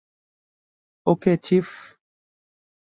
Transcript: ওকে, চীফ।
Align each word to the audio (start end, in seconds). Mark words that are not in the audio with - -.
ওকে, 1.07 1.33
চীফ। 1.43 1.67